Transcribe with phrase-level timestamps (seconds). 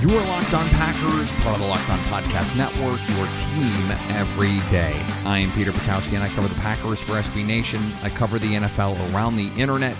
[0.00, 4.58] You are Locked On Packers, part of the Locked On Podcast Network, your team every
[4.70, 4.98] day.
[5.26, 7.82] I am Peter Bukowski, and I cover the Packers for SB Nation.
[8.02, 9.94] I cover the NFL around the internet,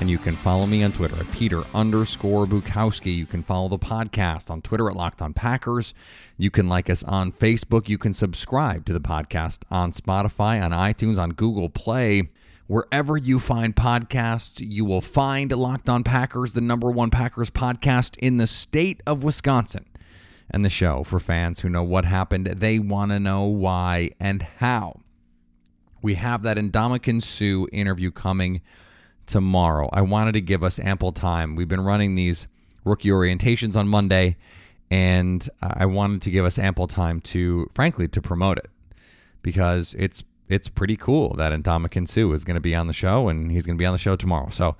[0.00, 3.14] and you can follow me on Twitter at Peter underscore Bukowski.
[3.14, 5.94] You can follow the podcast on Twitter at Locked On Packers.
[6.36, 7.88] You can like us on Facebook.
[7.88, 12.28] You can subscribe to the podcast on Spotify, on iTunes, on Google Play.
[12.66, 18.16] Wherever you find podcasts, you will find Locked On Packers, the number one Packers podcast
[18.16, 19.84] in the state of Wisconsin.
[20.50, 24.42] And the show for fans who know what happened, they want to know why and
[24.58, 25.00] how.
[26.00, 28.62] We have that Ndamukong Suh interview coming
[29.26, 29.90] tomorrow.
[29.92, 31.56] I wanted to give us ample time.
[31.56, 32.46] We've been running these
[32.82, 34.36] rookie orientations on Monday,
[34.90, 38.70] and I wanted to give us ample time to, frankly, to promote it
[39.42, 43.28] because it's it's pretty cool that Ndamukong Suh is going to be on the show,
[43.28, 44.50] and he's going to be on the show tomorrow.
[44.50, 44.76] So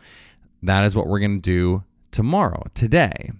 [0.62, 2.66] that is what we're going to do tomorrow.
[2.74, 3.32] Today,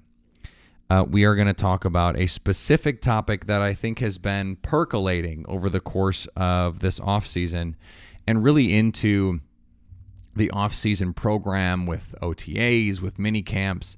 [0.90, 4.56] uh, we are going to talk about a specific topic that I think has been
[4.56, 7.76] percolating over the course of this off season
[8.26, 9.40] and really into
[10.34, 13.96] the off season program with OTAs, with mini camps.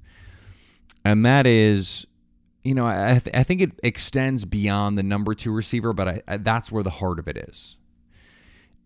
[1.03, 2.05] And that is,
[2.63, 6.21] you know, I, th- I think it extends beyond the number two receiver, but I,
[6.27, 7.76] I, that's where the heart of it is.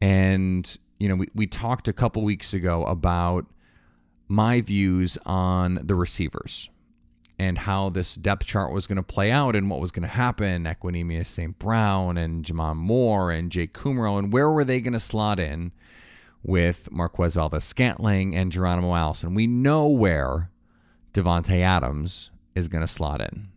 [0.01, 3.45] And, you know, we, we talked a couple weeks ago about
[4.27, 6.69] my views on the receivers
[7.37, 10.07] and how this depth chart was going to play out and what was going to
[10.07, 10.65] happen.
[10.65, 11.57] Equanimeous St.
[11.57, 15.71] Brown and J'Mon Moore and Jake Kumerow, and where were they going to slot in
[16.43, 19.33] with Marquez Valdes Scantling and Geronimo Allison?
[19.33, 20.51] We know where
[21.13, 23.49] Davante Adams is going to slot in.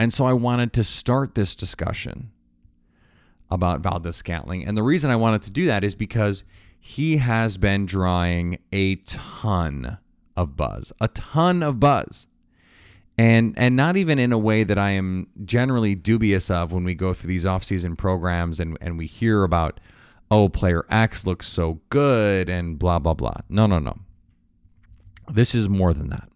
[0.00, 2.30] And so I wanted to start this discussion
[3.50, 4.64] about Valdes Scantling.
[4.64, 6.44] And the reason I wanted to do that is because
[6.78, 9.98] he has been drawing a ton
[10.36, 12.26] of buzz, a ton of buzz.
[13.20, 16.94] And and not even in a way that I am generally dubious of when we
[16.94, 19.80] go through these offseason programs and, and we hear about,
[20.30, 23.38] oh, player X looks so good and blah, blah, blah.
[23.48, 23.98] No, no, no.
[25.28, 26.28] This is more than that.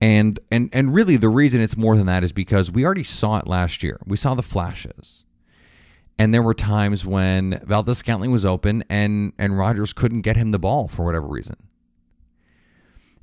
[0.00, 3.38] And and and really the reason it's more than that is because we already saw
[3.38, 3.98] it last year.
[4.06, 5.24] We saw the flashes.
[6.18, 10.50] And there were times when Valdes Scantling was open and and Rodgers couldn't get him
[10.50, 11.56] the ball for whatever reason.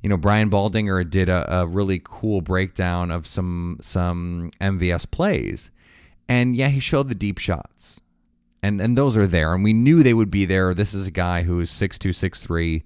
[0.02, 5.70] You know, Brian Baldinger did a, a really cool breakdown of some some MVS plays.
[6.28, 8.00] And yeah, he showed the deep shots.
[8.62, 9.54] And and those are there.
[9.54, 10.74] And we knew they would be there.
[10.74, 12.82] This is a guy who is 6'2, 6'3,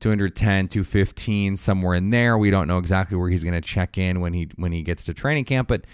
[0.00, 2.36] 210, 215, somewhere in there.
[2.36, 5.04] We don't know exactly where he's going to check in when he when he gets
[5.04, 5.86] to training camp, but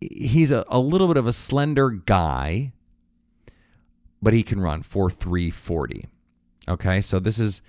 [0.00, 2.72] he's a, a little bit of a slender guy
[4.20, 6.06] but he can run for 340.
[6.68, 7.62] Okay, so this is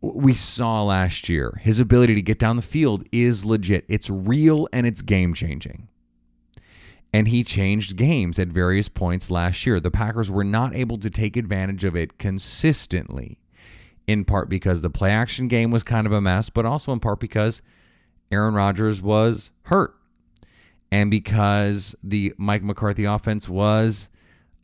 [0.00, 1.60] we saw last year.
[1.62, 3.84] His ability to get down the field is legit.
[3.88, 5.88] It's real and it's game changing.
[7.12, 9.78] And he changed games at various points last year.
[9.78, 13.38] The Packers were not able to take advantage of it consistently,
[14.06, 17.00] in part because the play action game was kind of a mess, but also in
[17.00, 17.62] part because
[18.32, 19.94] Aaron Rodgers was hurt
[20.90, 24.08] and because the Mike McCarthy offense was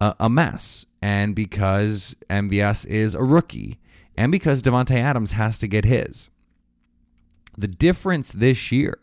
[0.01, 3.79] a, a mess, and because MVS is a rookie,
[4.17, 6.31] and because Davante Adams has to get his.
[7.57, 8.99] The difference this year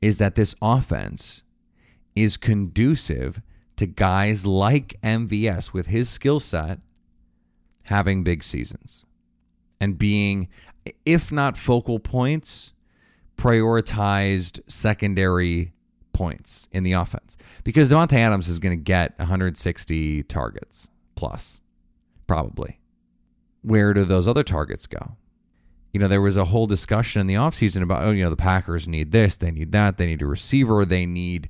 [0.00, 1.42] is that this offense
[2.14, 3.42] is conducive
[3.76, 6.80] to guys like MVS with his skill set
[7.84, 9.04] having big seasons
[9.80, 10.48] and being,
[11.04, 12.72] if not focal points,
[13.36, 15.72] prioritized secondary
[16.12, 21.62] points in the offense because Davante Adams is going to get 160 targets plus,
[22.26, 22.80] probably.
[23.62, 25.16] where do those other targets go?
[25.92, 28.36] You know, there was a whole discussion in the offseason about, oh, you know, the
[28.36, 31.48] Packers need this, they need that, they need a receiver, they need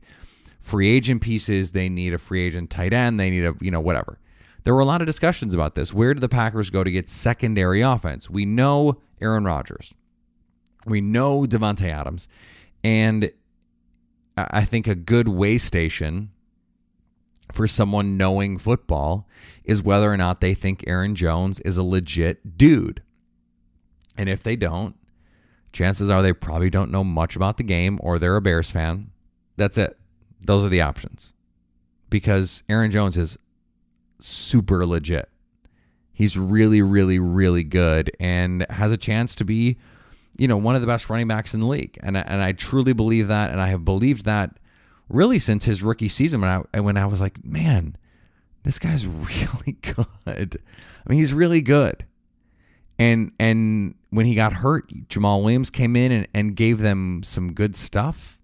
[0.60, 3.80] free agent pieces, they need a free agent tight end, they need a, you know,
[3.80, 4.18] whatever.
[4.64, 5.92] There were a lot of discussions about this.
[5.92, 8.28] Where do the Packers go to get secondary offense?
[8.28, 9.94] We know Aaron Rodgers.
[10.86, 12.28] We know Davante Adams.
[12.82, 13.30] And
[14.50, 16.30] I think a good way station
[17.52, 19.28] for someone knowing football
[19.64, 23.02] is whether or not they think Aaron Jones is a legit dude.
[24.16, 24.96] And if they don't,
[25.72, 29.10] chances are they probably don't know much about the game or they're a Bears fan.
[29.56, 29.98] That's it.
[30.40, 31.32] Those are the options.
[32.08, 33.38] Because Aaron Jones is
[34.18, 35.28] super legit.
[36.12, 39.78] He's really, really, really good and has a chance to be,
[40.38, 41.98] you know, one of the best running backs in the league.
[42.02, 44.56] And and I truly believe that, and I have believed that
[45.08, 47.96] really since his rookie season when I when I was like, man,
[48.62, 50.06] this guy's really good.
[50.26, 52.04] I mean, he's really good.
[52.98, 57.52] And and when he got hurt, Jamaal Williams came in and, and gave them some
[57.52, 58.38] good stuff.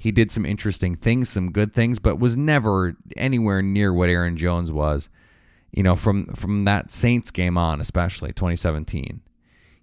[0.00, 4.36] He did some interesting things, some good things, but was never anywhere near what Aaron
[4.36, 5.08] Jones was,
[5.72, 9.20] you know, from from that Saints game on, especially 2017.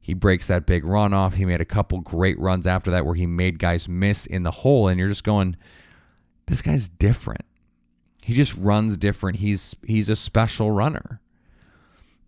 [0.06, 1.34] He breaks that big run off.
[1.34, 4.52] He made a couple great runs after that where he made guys miss in the
[4.52, 5.58] hole, and you're just going,
[6.46, 7.44] this guy's different.
[8.22, 9.38] He just runs different.
[9.38, 11.22] He's he's a special runner.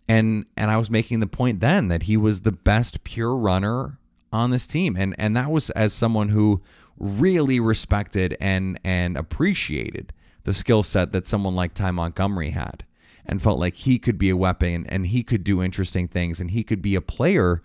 [0.08, 4.00] And and I was making the point then that he was the best pure runner
[4.32, 4.96] on this team.
[4.96, 6.60] And and that was as someone who
[6.98, 12.84] really respected and and appreciated the skill set that someone like Ty Montgomery had
[13.28, 16.50] and felt like he could be a weapon and he could do interesting things and
[16.50, 17.62] he could be a player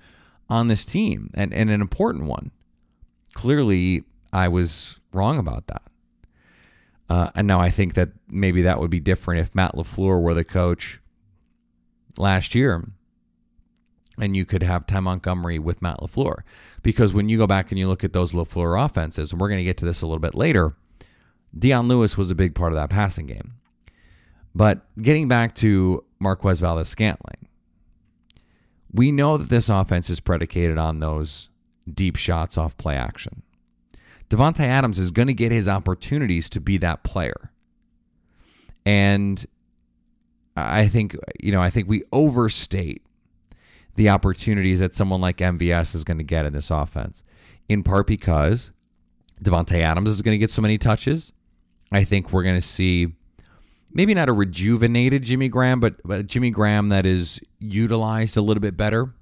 [0.49, 2.51] on this team and, and an important one.
[3.33, 5.83] Clearly, I was wrong about that.
[7.09, 10.33] Uh, and now I think that maybe that would be different if Matt LaFleur were
[10.33, 10.99] the coach
[12.17, 12.87] last year
[14.19, 16.41] and you could have Ty Montgomery with Matt LaFleur.
[16.81, 19.59] Because when you go back and you look at those LaFleur offenses, and we're going
[19.59, 20.75] to get to this a little bit later,
[21.57, 23.53] Dion Lewis was a big part of that passing game.
[24.55, 27.47] But getting back to Marquez Valdes Scantling,
[28.91, 31.49] we know that this offense is predicated on those
[31.91, 33.41] deep shots off play action.
[34.29, 37.51] Davante Adams is going to get his opportunities to be that player.
[38.85, 39.45] And
[40.55, 43.01] I think, you know, I think we overstate
[43.95, 47.23] the opportunities that someone like MVS is going to get in this offense,
[47.69, 48.71] in part because
[49.43, 51.31] Davante Adams is going to get so many touches.
[51.91, 53.13] I think we're going to see
[53.93, 58.61] maybe not a rejuvenated Jimmy Graham, but, but Jimmy Graham that is utilized a little
[58.61, 59.13] bit better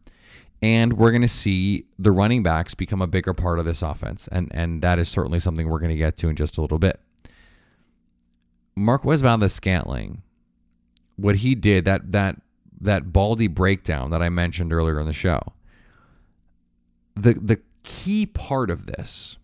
[0.62, 4.28] and we're going to see the running backs become a bigger part of this offense,
[4.32, 6.80] and and that is certainly something we're going to get to in just a little
[6.80, 7.00] bit.
[8.76, 10.22] Mark Marquez the Scantling,
[11.16, 12.42] what he did that that
[12.80, 15.54] that Baldy breakdown that I mentioned earlier in the show.
[17.16, 19.38] The the key part of this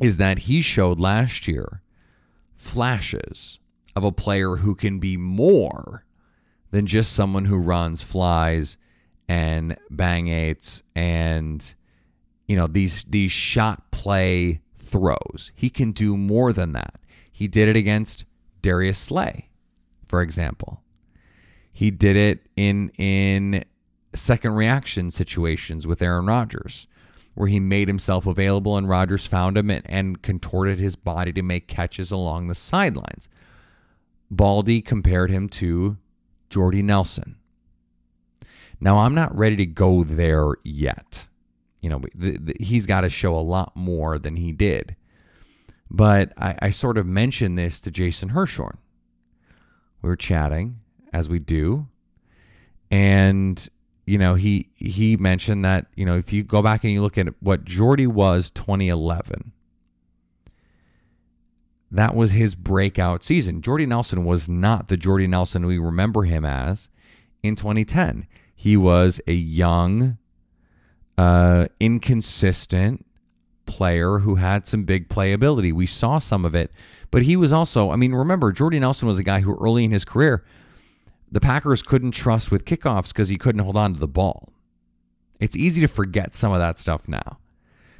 [0.00, 1.80] is that he showed last year
[2.56, 3.60] flashes
[3.96, 6.04] of a player who can be more
[6.70, 8.76] than just someone who runs, flies,
[9.28, 11.74] and bang eights and
[12.46, 15.50] you know these these shot play throws.
[15.54, 17.00] He can do more than that.
[17.32, 18.24] He did it against
[18.62, 19.48] Darius Slay,
[20.06, 20.82] for example.
[21.72, 23.64] He did it in in
[24.14, 26.86] second reaction situations with Aaron Rodgers,
[27.34, 31.42] where he made himself available and Rodgers found him and, and contorted his body to
[31.42, 33.28] make catches along the sidelines.
[34.30, 35.96] Baldy compared him to
[36.50, 37.36] Jordy Nelson.
[38.80, 41.26] Now, I'm not ready to go there yet.
[41.80, 44.96] You know, the, the, he's got to show a lot more than he did.
[45.90, 48.78] But I, I sort of mentioned this to Jason Hirschhorn.
[50.02, 50.80] We were chatting,
[51.12, 51.88] as we do.
[52.90, 53.66] And,
[54.06, 57.16] you know, he he mentioned that, you know, if you go back and you look
[57.16, 59.52] at what Jordy was 2011,
[61.94, 63.62] that was his breakout season.
[63.62, 66.88] Jordy Nelson was not the Jordy Nelson we remember him as
[67.42, 68.26] in 2010.
[68.54, 70.18] He was a young,
[71.16, 73.06] uh, inconsistent
[73.66, 75.72] player who had some big playability.
[75.72, 76.72] We saw some of it,
[77.12, 79.92] but he was also, I mean, remember, Jordy Nelson was a guy who early in
[79.92, 80.44] his career,
[81.30, 84.48] the Packers couldn't trust with kickoffs because he couldn't hold on to the ball.
[85.38, 87.38] It's easy to forget some of that stuff now,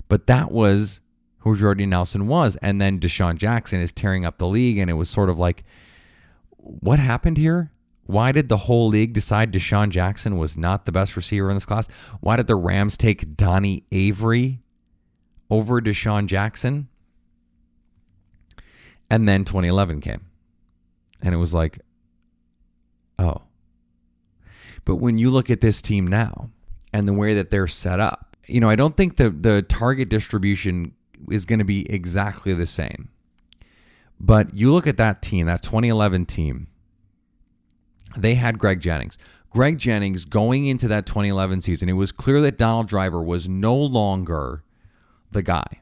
[0.08, 1.00] but that was
[1.44, 2.56] who Jordy Nelson was.
[2.56, 5.62] And then DeSean Jackson is tearing up the league, and it was sort of like,
[6.56, 7.70] what happened here?
[8.06, 11.66] Why did the whole league decide DeSean Jackson was not the best receiver in this
[11.66, 11.86] class?
[12.20, 14.60] Why did the Rams take Donnie Avery
[15.50, 16.88] over DeSean Jackson?
[19.10, 20.24] And then 2011 came.
[21.22, 21.78] And it was like,
[23.18, 23.42] oh.
[24.84, 26.50] But when you look at this team now
[26.92, 30.10] and the way that they're set up, you know, I don't think the the target
[30.10, 30.92] distribution
[31.30, 33.08] is going to be exactly the same.
[34.20, 36.68] But you look at that team, that 2011 team,
[38.16, 39.18] they had Greg Jennings.
[39.50, 43.76] Greg Jennings going into that 2011 season, it was clear that Donald Driver was no
[43.76, 44.64] longer
[45.30, 45.80] the guy.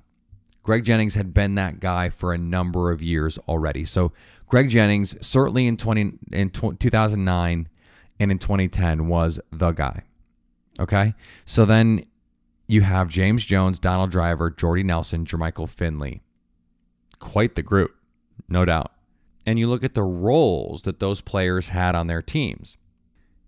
[0.63, 3.85] Greg Jennings had been that guy for a number of years already.
[3.85, 4.13] So
[4.47, 7.69] Greg Jennings, certainly in 20 in 2009
[8.21, 10.03] and in 2010, was the guy.
[10.79, 12.05] Okay, so then
[12.73, 16.23] you have James Jones, Donald Driver, Jordy Nelson, Jermichael Finley.
[17.19, 17.95] Quite the group,
[18.49, 18.93] no doubt.
[19.45, 22.77] And you look at the roles that those players had on their teams.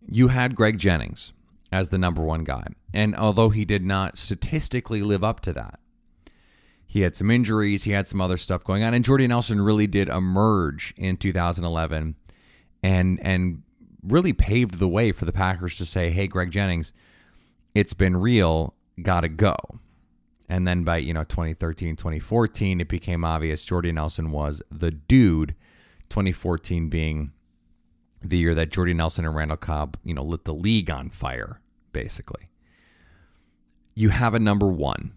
[0.07, 1.33] You had Greg Jennings
[1.73, 2.67] as the number one guy.
[2.93, 5.81] And although he did not statistically live up to that,
[6.87, 8.95] he had some injuries, he had some other stuff going on.
[8.95, 12.15] And Jordy Nelson really did emerge in 2011
[12.83, 13.63] and and
[14.03, 16.93] really paved the way for the Packers to say, hey, Greg Jennings,
[17.75, 19.57] it's been real, gotta go.
[20.49, 25.55] And then by, you know, 2013, 2014, it became obvious Jordy Nelson was the dude.
[26.11, 27.33] 2014 being
[28.23, 31.61] the year that Jordy Nelson and Randall Cobb, you know, lit the league on fire,
[31.93, 32.51] basically.
[33.95, 35.13] You have a number one.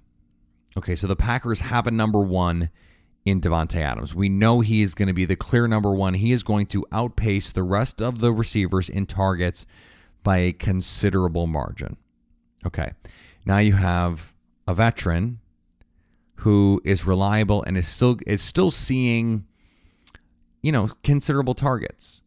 [0.77, 2.69] Okay, so the Packers have a number one
[3.25, 4.13] in Davante Adams.
[4.13, 6.13] We know he is going to be the clear number one.
[6.15, 9.65] He is going to outpace the rest of the receivers in targets
[10.23, 11.97] by a considerable margin.
[12.65, 12.91] Okay,
[13.47, 14.33] now you have
[14.67, 15.39] a veteran
[16.41, 19.45] who is reliable and is still is still seeing,
[20.61, 22.21] you know, considerable targets.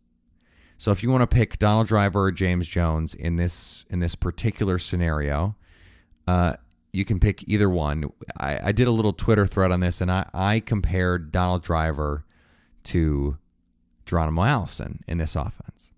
[0.79, 4.15] So if you want to pick Donald Driver or James Jones in this in this
[4.15, 5.57] particular scenario,
[6.27, 6.55] uh,
[6.91, 8.11] you can pick either one.
[8.39, 12.25] I, I did a little Twitter thread on this, and I, I compared Donald Driver
[12.85, 13.37] to
[14.07, 15.93] Geronimo Allison in this offense.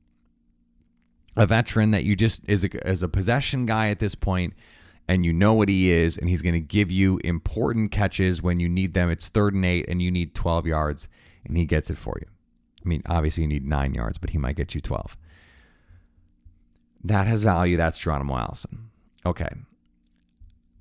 [1.36, 4.54] A veteran that you just is a, is a possession guy at this point,
[5.08, 8.60] and you know what he is, and he's going to give you important catches when
[8.60, 9.10] you need them.
[9.10, 11.08] It's third and eight, and you need 12 yards,
[11.44, 12.26] and he gets it for you.
[12.84, 15.16] I mean, obviously you need nine yards, but he might get you 12.
[17.04, 17.76] That has value.
[17.76, 18.90] That's Geronimo Allison.
[19.24, 19.48] Okay.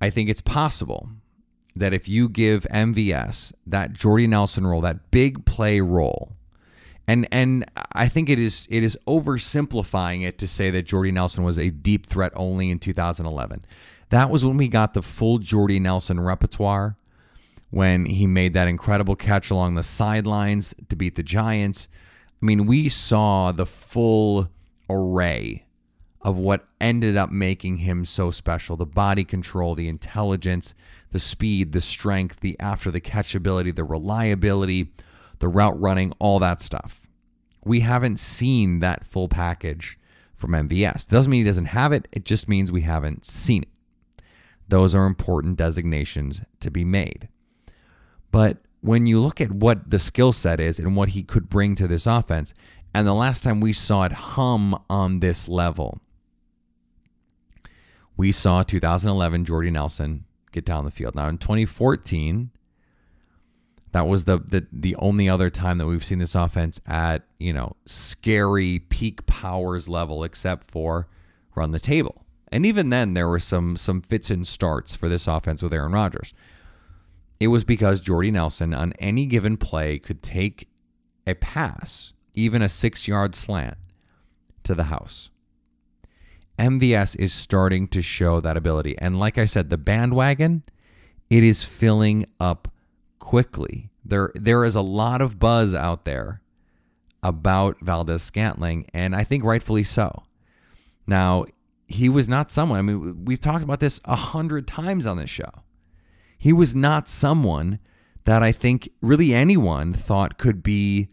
[0.00, 1.08] I think it's possible
[1.74, 6.32] that if you give MVS that Jordy Nelson role, that big play role,
[7.06, 11.44] and and I think it is it is oversimplifying it to say that Jordy Nelson
[11.44, 13.64] was a deep threat only in 2011.
[14.12, 16.98] That was when we got the full Jordy Nelson repertoire
[17.70, 21.88] when he made that incredible catch along the sidelines to beat the Giants.
[22.42, 24.50] I mean, we saw the full
[24.90, 25.64] array
[26.20, 30.74] of what ended up making him so special the body control, the intelligence,
[31.10, 34.92] the speed, the strength, the after the catch ability, the reliability,
[35.38, 37.08] the route running, all that stuff.
[37.64, 39.98] We haven't seen that full package
[40.36, 41.06] from MVS.
[41.06, 43.68] It Doesn't mean he doesn't have it, it just means we haven't seen it.
[44.72, 47.28] Those are important designations to be made.
[48.30, 51.74] But when you look at what the skill set is and what he could bring
[51.74, 52.54] to this offense,
[52.94, 56.00] and the last time we saw it hum on this level,
[58.16, 61.14] we saw 2011 Jordy Nelson get down the field.
[61.14, 62.50] Now in 2014,
[63.90, 67.52] that was the, the the only other time that we've seen this offense at you
[67.52, 71.08] know scary peak powers level, except for
[71.54, 72.21] run the table.
[72.52, 75.92] And even then, there were some some fits and starts for this offense with Aaron
[75.92, 76.34] Rodgers.
[77.40, 80.68] It was because Jordy Nelson on any given play could take
[81.26, 83.78] a pass, even a six yard slant,
[84.64, 85.30] to the house.
[86.58, 88.96] MVS is starting to show that ability.
[88.98, 90.62] And like I said, the bandwagon,
[91.30, 92.68] it is filling up
[93.18, 93.90] quickly.
[94.04, 96.42] There there is a lot of buzz out there
[97.22, 100.24] about Valdes Scantling, and I think rightfully so.
[101.06, 101.46] Now,
[101.86, 105.30] he was not someone, I mean, we've talked about this a hundred times on this
[105.30, 105.62] show.
[106.38, 107.78] He was not someone
[108.24, 111.08] that I think really anyone thought could be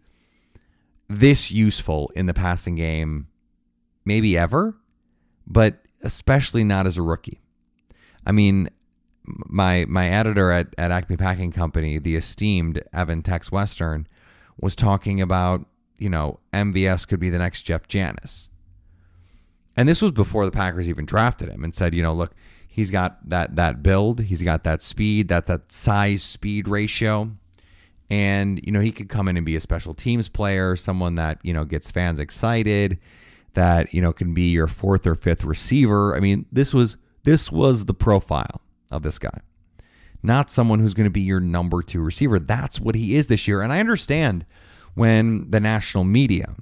[1.08, 3.28] this useful in the passing game,
[4.06, 4.78] maybe ever,
[5.46, 7.42] but especially not as a rookie.
[8.26, 8.70] I mean,
[9.26, 14.08] my my editor at, at Acme Packing Company, the esteemed Evan Tex Western,
[14.60, 15.66] was talking about,
[15.98, 18.50] you know, MVS could be the next Jeff Janis.
[19.80, 22.34] And this was before the Packers even drafted him and said, you know, look,
[22.80, 24.22] He's got that that build.
[24.22, 27.32] He's got that speed, that that size speed ratio.
[28.10, 31.40] And, you know, he could come in and be a special teams player, someone that,
[31.44, 32.98] you know, gets fans excited,
[33.54, 36.16] that, you know, can be your fourth or fifth receiver.
[36.16, 39.42] I mean, this was this was the profile of this guy.
[40.24, 42.40] Not someone who's going to be your number two receiver.
[42.40, 43.62] That's what he is this year.
[43.62, 44.46] And I understand
[44.94, 46.56] when the national media,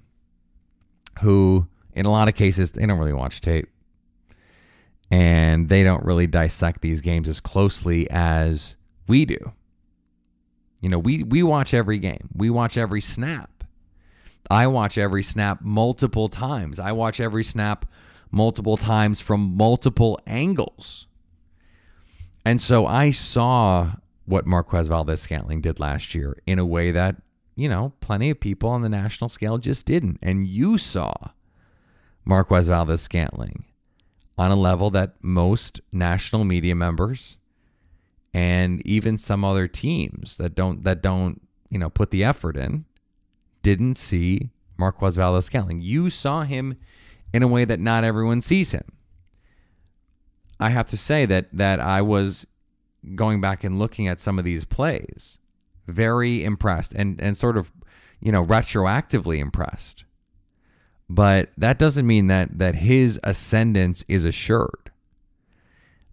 [1.22, 1.68] who
[1.98, 3.68] in a lot of cases, they don't really watch tape.
[5.10, 8.76] And they don't really dissect these games as closely as
[9.08, 9.54] we do.
[10.80, 13.64] You know, we, we watch every game, we watch every snap.
[14.50, 16.80] I watch every snap multiple times.
[16.80, 17.86] I watch every snap
[18.32, 21.08] multiple times from multiple angles.
[22.46, 23.94] And so I saw
[24.26, 27.18] what Marquez Valdes Scantling did last year in a way that,
[27.56, 30.20] you know, plenty of people on the national scale just didn't.
[30.22, 31.14] And you saw
[32.28, 33.64] Marquez Valdes Scantling
[34.38, 37.38] on a level that most national media members
[38.34, 42.84] and even some other teams that don't that don't, you know, put the effort in
[43.64, 45.80] didn't see Marquez Valdes Scantling.
[45.80, 46.76] You saw him
[47.34, 48.84] in a way that not everyone sees him.
[50.60, 52.46] I have to say that that I was
[53.16, 55.40] going back and looking at some of these plays,
[55.88, 57.72] very impressed and and sort of,
[58.20, 60.04] you know, retroactively impressed.
[61.10, 64.92] But that doesn't mean that that his ascendance is assured.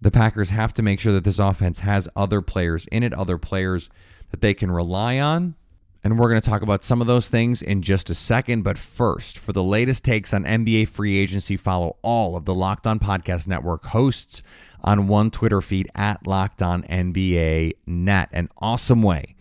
[0.00, 3.38] The Packers have to make sure that this offense has other players in it, other
[3.38, 3.88] players
[4.30, 5.56] that they can rely on
[6.04, 8.62] and we're going to talk about some of those things in just a second.
[8.62, 12.86] But first, for the latest takes on NBA free agency, follow all of the Locked
[12.86, 14.42] On Podcast Network hosts
[14.82, 18.28] on one Twitter feed at Locked On NBA Net.
[18.32, 19.34] An awesome way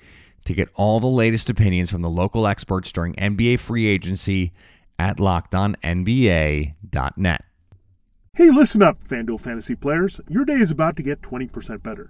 [0.46, 4.54] to get all the latest opinions from the local experts during NBA free agency
[5.00, 7.46] at LockedOnNBA.net.
[8.36, 10.20] Hey, listen up, FanDuel fantasy players.
[10.28, 12.10] Your day is about to get 20% better.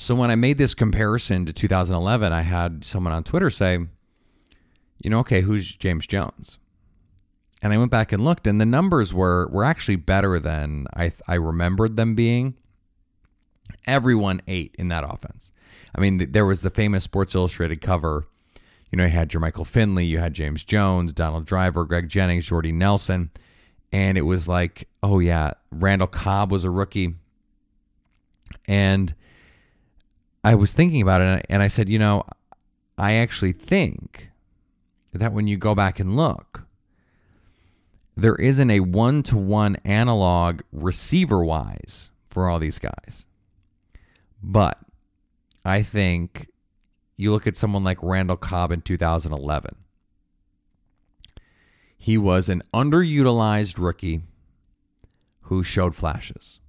[0.00, 3.80] So when I made this comparison to 2011, I had someone on Twitter say,
[4.98, 6.56] you know, okay, who's James Jones?
[7.60, 11.12] And I went back and looked, and the numbers were were actually better than I
[11.28, 12.54] I remembered them being.
[13.86, 15.52] Everyone ate in that offense.
[15.94, 18.26] I mean, there was the famous Sports Illustrated cover.
[18.90, 22.72] You know, you had Jermichael Finley, you had James Jones, Donald Driver, Greg Jennings, Jordy
[22.72, 23.32] Nelson,
[23.92, 27.16] and it was like, oh yeah, Randall Cobb was a rookie,
[28.66, 29.14] and
[30.42, 32.24] I was thinking about it and I said, you know,
[32.96, 34.30] I actually think
[35.12, 36.66] that when you go back and look,
[38.16, 43.26] there isn't a one to one analog receiver wise for all these guys.
[44.42, 44.78] But
[45.64, 46.48] I think
[47.16, 49.76] you look at someone like Randall Cobb in 2011.
[51.96, 54.22] He was an underutilized rookie
[55.42, 56.60] who showed flashes.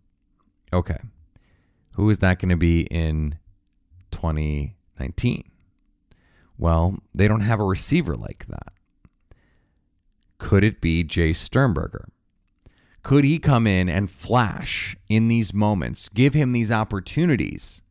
[0.73, 0.99] Okay.
[1.91, 3.37] Who is that going to be in
[4.11, 5.43] 2019.
[6.57, 8.73] Well, they don't have a receiver like that.
[10.37, 12.09] Could it be Jace Sternberger?
[13.03, 17.81] Could he come in and flash in these moments, give him these opportunities?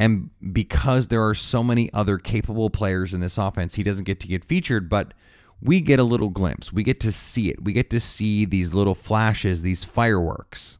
[0.00, 4.18] And because there are so many other capable players in this offense, he doesn't get
[4.20, 5.12] to get featured, but
[5.60, 6.72] we get a little glimpse.
[6.72, 7.62] We get to see it.
[7.62, 10.78] We get to see these little flashes, these fireworks,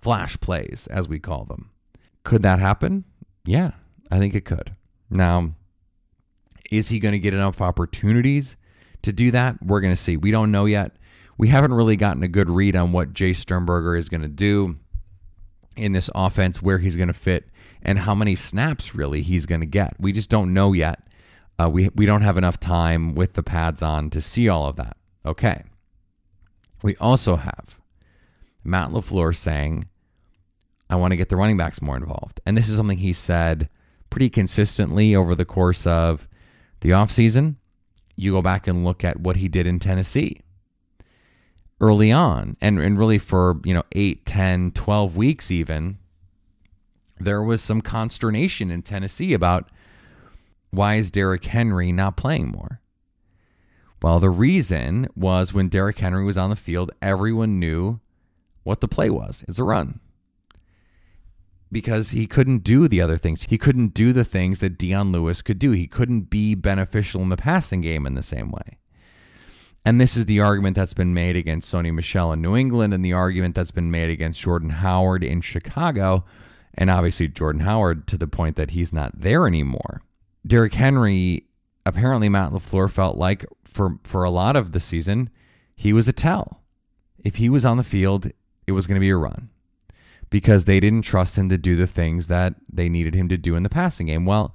[0.00, 1.70] flash plays, as we call them.
[2.24, 3.04] Could that happen?
[3.44, 3.72] Yeah,
[4.10, 4.74] I think it could.
[5.08, 5.54] Now,
[6.70, 8.56] is he going to get enough opportunities
[9.02, 9.62] to do that?
[9.62, 10.16] We're going to see.
[10.16, 10.96] We don't know yet.
[11.36, 14.76] We haven't really gotten a good read on what Jace Sternberger is going to do
[15.76, 17.48] in this offense, where he's going to fit,
[17.82, 19.94] and how many snaps really he's going to get.
[19.98, 21.06] We just don't know yet.
[21.58, 24.76] Uh, we we don't have enough time with the pads on to see all of
[24.76, 24.96] that.
[25.24, 25.62] Okay.
[26.82, 27.78] We also have
[28.64, 29.88] Matt LaFleur saying
[30.90, 32.40] I want to get the running backs more involved.
[32.44, 33.68] And this is something he said
[34.10, 36.28] pretty consistently over the course of
[36.80, 37.54] the offseason.
[38.16, 40.42] You go back and look at what he did in Tennessee
[41.80, 45.98] early on, and, and really for, you know, 8, 10, 12 weeks even,
[47.18, 49.70] there was some consternation in Tennessee about
[50.70, 52.80] why is Derrick Henry not playing more?
[54.02, 58.00] Well, the reason was when Derrick Henry was on the field, everyone knew
[58.62, 59.44] what the play was.
[59.48, 60.00] It's a run.
[61.72, 63.44] Because he couldn't do the other things.
[63.48, 65.70] He couldn't do the things that Dion Lewis could do.
[65.70, 68.78] He couldn't be beneficial in the passing game in the same way.
[69.84, 73.04] And this is the argument that's been made against Sony Michel in New England and
[73.04, 76.24] the argument that's been made against Jordan Howard in Chicago.
[76.74, 80.02] And obviously, Jordan Howard to the point that he's not there anymore.
[80.46, 81.46] Derrick Henry,
[81.86, 85.30] apparently, Matt LaFleur felt like for, for a lot of the season,
[85.76, 86.62] he was a tell.
[87.24, 88.30] If he was on the field,
[88.66, 89.50] it was going to be a run
[90.30, 93.56] because they didn't trust him to do the things that they needed him to do
[93.56, 94.24] in the passing game.
[94.24, 94.54] Well,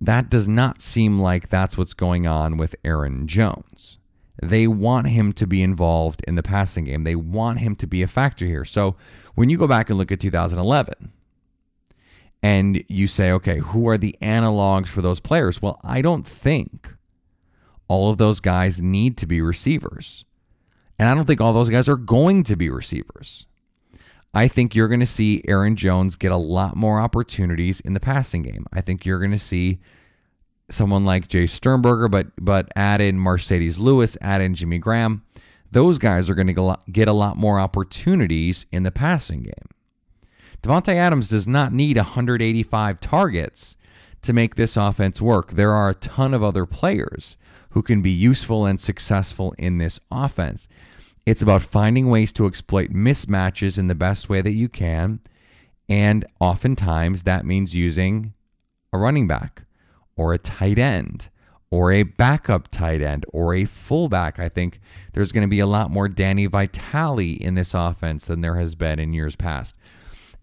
[0.00, 3.98] that does not seem like that's what's going on with Aaron Jones.
[4.40, 7.02] They want him to be involved in the passing game.
[7.02, 8.64] They want him to be a factor here.
[8.64, 8.94] So
[9.34, 11.12] when you go back and look at 2011
[12.40, 15.60] and you say, okay, who are the analogs for those players?
[15.60, 16.94] Well, I don't think
[17.88, 20.24] all of those guys need to be receivers.
[21.00, 23.47] And I don't think all those guys are going to be receivers.
[24.34, 28.00] I think you're going to see Aaron Jones get a lot more opportunities in the
[28.00, 28.66] passing game.
[28.72, 29.80] I think you're going to see
[30.70, 35.22] someone like Jace Sternberger, but but add in Marcedes Lewis, add in Jimmy Graham.
[35.70, 39.68] Those guys are going to get a lot more opportunities in the passing game.
[40.62, 43.76] Davante Adams does not need 185 targets
[44.22, 45.52] to make this offense work.
[45.52, 47.36] There are a ton of other players
[47.70, 50.68] who can be useful and successful in this offense.
[51.28, 55.20] It's about finding ways to exploit mismatches in the best way that you can.
[55.86, 58.32] And oftentimes that means using
[58.94, 59.64] a running back
[60.16, 61.28] or a tight end
[61.70, 64.38] or a backup tight end or a fullback.
[64.38, 64.80] I think
[65.12, 68.74] there's going to be a lot more Danny Vitale in this offense than there has
[68.74, 69.76] been in years past.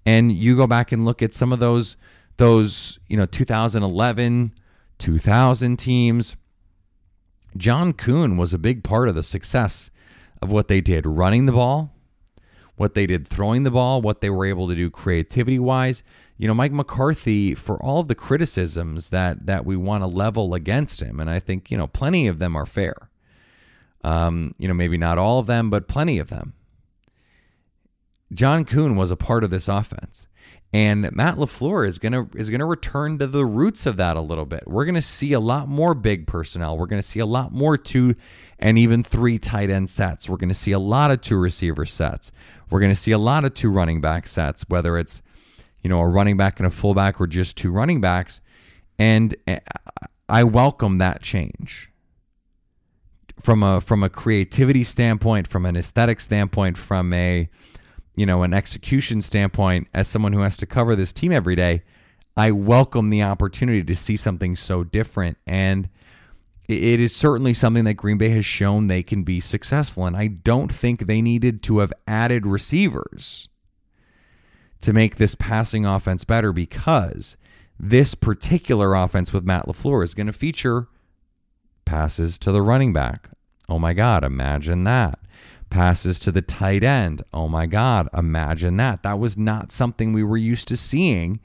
[0.05, 1.97] And you go back and look at some of those
[2.37, 4.51] those, you know, 2011,
[4.99, 6.35] 2000 teams.
[7.57, 9.89] John Kuhn was a big part of the success
[10.45, 11.91] of what they did running the ball,
[12.77, 16.03] what they did throwing the ball, what they were able to do creativity wise
[16.37, 20.53] you know, Mike McCarthy, for all of the criticisms that that we want to level
[20.53, 23.09] against him, and I think you know plenty of them are fair.
[24.03, 26.53] Um, you know, maybe not all of them, but plenty of them.
[28.33, 30.27] John Kuhn was a part of this offense,
[30.75, 34.43] and Matt LaFleur is gonna is gonna return to the roots of that a little
[34.43, 34.67] bit.
[34.67, 36.77] We're gonna see a lot more big personnel.
[36.77, 38.15] We're gonna see a lot more two
[38.59, 40.27] and even three tight end sets.
[40.27, 42.33] We're gonna see a lot of two receiver sets.
[42.69, 45.21] We're gonna see a lot of two running back sets, whether it's
[45.81, 48.41] you know, a running back and a fullback or just two running backs.
[48.97, 49.59] And eh,
[50.27, 51.89] I welcome that change
[53.39, 57.47] from a from a creativity standpoint, from an aesthetic standpoint, from a
[58.15, 61.83] you know, an execution standpoint as someone who has to cover this team every day,
[62.37, 65.89] I welcome the opportunity to see something so different and
[66.67, 70.27] it is certainly something that Green Bay has shown they can be successful and I
[70.27, 73.47] don't think they needed to have added receivers
[74.81, 77.37] to make this passing offense better because
[77.79, 80.87] this particular offense with Matt LaFleur is going to feature
[81.85, 83.29] passes to the running back.
[83.69, 85.19] Oh my God, imagine that.
[85.75, 87.21] Passes to the tight end.
[87.33, 89.03] Oh my God, imagine that.
[89.03, 91.39] That was not something we were used to seeing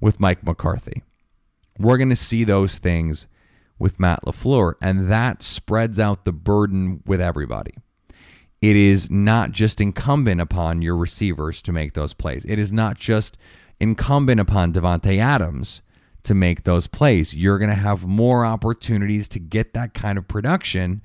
[0.00, 1.02] with Mike McCarthy.
[1.78, 3.26] We're going to see those things
[3.78, 7.74] with Matt LaFleur, and that spreads out the burden with everybody
[8.64, 12.46] it is not just incumbent upon your receivers to make those plays.
[12.46, 13.36] It is not just
[13.78, 15.82] incumbent upon Davante Adams
[16.22, 17.34] to make those plays.
[17.34, 21.02] You're going to have more opportunities to get that kind of production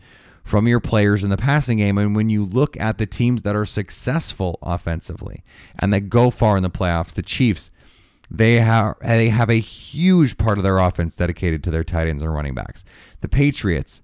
[0.50, 1.98] from your players in the passing game.
[2.00, 5.44] And when you look at the teams that are successful offensively
[5.78, 7.70] and that go far in the playoffs, the Chiefs,
[8.32, 12.24] they have they have a huge part of their offense dedicated to their tight ends
[12.24, 12.84] and running backs.
[13.22, 14.02] The Patriots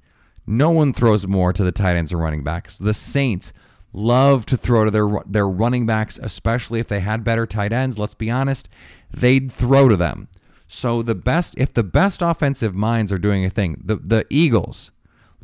[0.47, 2.77] no one throws more to the tight ends and running backs.
[2.77, 3.51] The Saints
[3.91, 7.97] love to throw to their their running backs, especially if they had better tight ends.
[7.97, 8.69] Let's be honest,
[9.11, 10.27] they'd throw to them.
[10.67, 14.91] So the best, if the best offensive minds are doing a thing, the the Eagles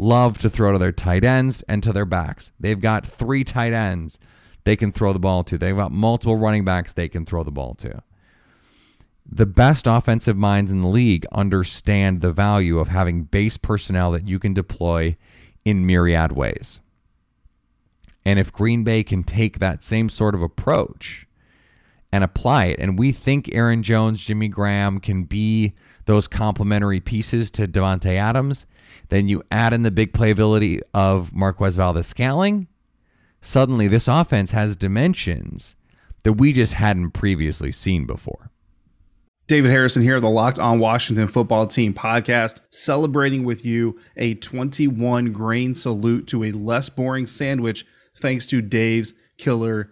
[0.02, 2.52] love to throw to their tight ends and to their backs.
[2.60, 4.20] They've got three tight ends
[4.64, 5.58] they can throw the ball to.
[5.58, 8.04] They've got multiple running backs they can throw the ball to
[9.32, 14.28] the best offensive minds in the league understand the value of having base personnel that
[14.28, 15.16] you can deploy
[15.64, 16.82] in myriad ways.
[18.26, 21.28] And if Green Bay can take that same sort of approach
[22.12, 25.74] and apply it, and we think Aaron Jones, Jimmy Graham can be
[26.06, 28.66] those complementary pieces to Davante Adams,
[29.12, 32.68] then you add in the big playability of Marquez Valdes-Scantling.
[33.42, 35.76] Suddenly, this offense has dimensions
[36.24, 38.52] that we just hadn't previously seen before.
[39.48, 45.34] David Harrison here, the Locked On Washington Football Team podcast, celebrating with you a 21
[45.34, 49.92] grain salute to a less boring sandwich thanks to Dave's Killer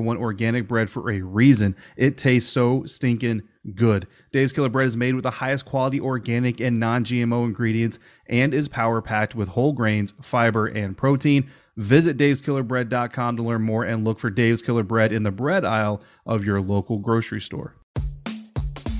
[0.00, 1.76] one organic bread for a reason.
[1.96, 3.42] It tastes so stinking
[3.74, 4.06] good.
[4.32, 8.52] Dave's Killer Bread is made with the highest quality organic and non GMO ingredients and
[8.54, 11.48] is power packed with whole grains, fiber, and protein.
[11.76, 16.02] Visit daveskillerbread.com to learn more and look for Dave's Killer Bread in the bread aisle
[16.26, 17.74] of your local grocery store.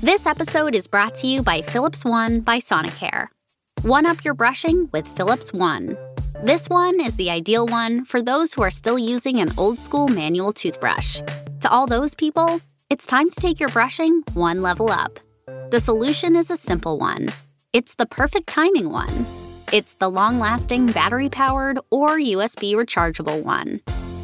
[0.01, 3.27] This episode is brought to you by Philips One by Sonicare.
[3.81, 5.97] One up your brushing with Philips One.
[6.43, 10.07] This one is the ideal one for those who are still using an old school
[10.07, 11.21] manual toothbrush.
[11.61, 15.19] To all those people, it's time to take your brushing one level up.
[15.71, 17.29] The solution is a simple one
[17.73, 19.25] it's the perfect timing one.
[19.73, 23.81] It's the long lasting battery powered or USB rechargeable one.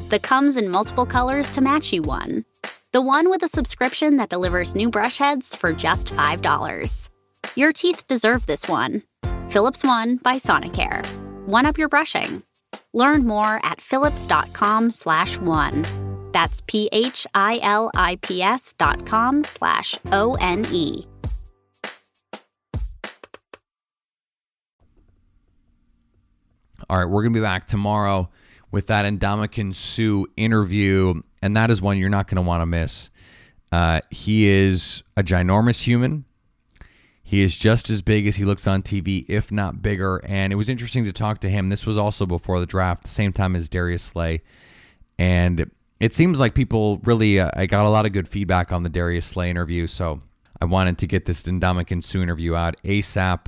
[0.08, 2.46] that comes in multiple colors to match you one.
[2.94, 7.10] The one with a subscription that delivers new brush heads for just $5.
[7.56, 9.04] Your teeth deserve this one.
[9.50, 11.06] Philips One by Sonicare.
[11.46, 12.44] One up your brushing.
[12.94, 15.86] Learn more at philips.com slash one.
[16.34, 21.06] That's P-H-I-L-I-P-S dot com slash O-N-E.
[26.90, 28.30] All right, we're going to be back tomorrow
[28.70, 32.66] with that Ndamukong Suh interview, and that is one you're not going to want to
[32.66, 33.10] miss.
[33.72, 36.26] Uh, he is a ginormous human.
[37.32, 40.20] He is just as big as he looks on TV, if not bigger.
[40.26, 41.70] And it was interesting to talk to him.
[41.70, 44.42] This was also before the draft, the same time as Darius Slay.
[45.18, 48.84] And it seems like people really, uh, I got a lot of good feedback on
[48.84, 49.88] the Darius Slay interview.
[49.88, 50.20] So
[50.60, 53.46] I wanted to get this Ndamukong Suh interview out ASAP.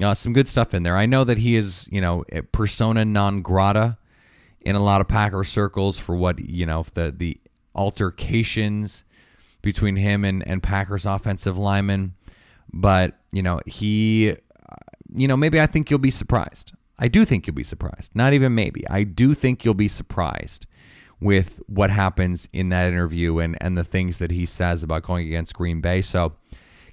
[0.00, 0.96] Uh, some good stuff in there.
[0.96, 3.96] I know that he is, you know, persona non grata
[4.60, 7.38] in a lot of Packer circles for what, you know, the, the
[7.76, 9.04] altercations
[9.62, 12.14] between him and, and Packers offensive linemen.
[12.72, 14.36] But, you know, he,
[15.14, 16.72] you know, maybe I think you'll be surprised.
[16.98, 18.12] I do think you'll be surprised.
[18.14, 18.84] Not even maybe.
[18.88, 20.66] I do think you'll be surprised
[21.20, 25.26] with what happens in that interview and, and the things that he says about going
[25.26, 26.02] against Green Bay.
[26.02, 26.34] So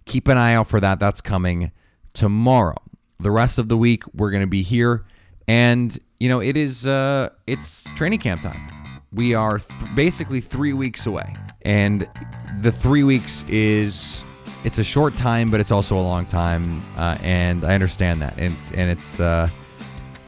[0.05, 0.99] keep an eye out for that.
[0.99, 1.71] That's coming
[2.13, 2.77] tomorrow.
[3.19, 5.05] The rest of the week, we're going to be here.
[5.47, 9.01] And, you know, it is, uh, it's training camp time.
[9.11, 11.35] We are th- basically three weeks away.
[11.63, 12.09] And
[12.61, 14.23] the three weeks is
[14.63, 18.35] it's a short time, but it's also a long time, uh, and I understand that.
[18.37, 19.49] And it's, and it's uh,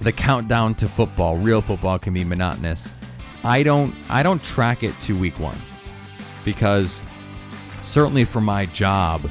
[0.02, 1.38] the countdown to football.
[1.38, 2.90] Real football can be monotonous.
[3.44, 5.58] I don't I don't track it to week one
[6.46, 7.00] because
[7.82, 9.30] certainly for my job,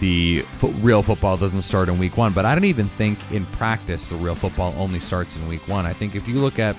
[0.00, 2.32] the fo- real football doesn't start in week one.
[2.32, 5.84] But I don't even think in practice the real football only starts in week one.
[5.84, 6.74] I think if you look at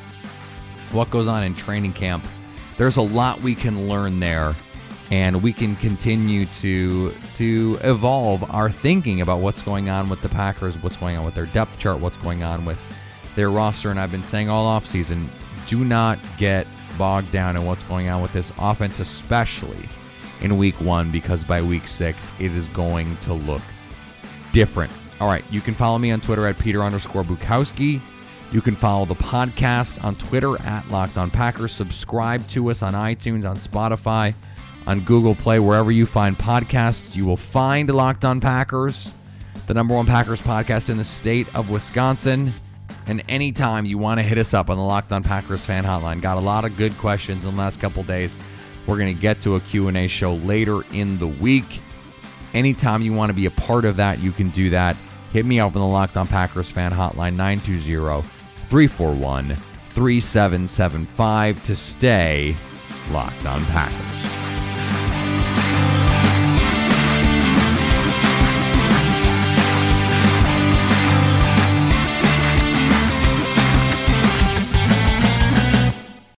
[0.92, 2.26] what goes on in training camp,
[2.78, 4.56] there's a lot we can learn there
[5.12, 10.30] and we can continue to to evolve our thinking about what's going on with the
[10.30, 12.80] Packers, what's going on with their depth chart, what's going on with
[13.36, 13.92] their roster.
[13.92, 15.28] And I've been saying all offseason,
[15.68, 16.66] do not get
[16.98, 19.90] bogged down in what's going on with this offense, especially
[20.40, 23.62] in week one, because by week six, it is going to look
[24.54, 24.92] different.
[25.20, 28.02] All right, you can follow me on Twitter at Peter underscore Bukowski.
[28.52, 31.72] You can follow the podcast on Twitter at Locked On Packers.
[31.72, 34.34] Subscribe to us on iTunes, on Spotify,
[34.92, 37.16] on Google Play, wherever you find podcasts.
[37.16, 39.14] You will find Locked On Packers,
[39.66, 42.54] the number one Packers podcast in the state of Wisconsin.
[43.08, 46.22] And anytime you want to hit us up on the Locked On Packers fan hotline,
[46.22, 48.38] got a lot of good questions in the last couple days.
[48.86, 51.80] We're going to get to a Q&A show later in the week.
[52.54, 54.98] Anytime you want to be a part of that, you can do that.
[55.32, 58.28] Hit me up on the Locked On Packers fan hotline 920
[58.68, 59.56] 341
[59.92, 62.58] 3775 to stay
[63.10, 64.31] locked on Packers.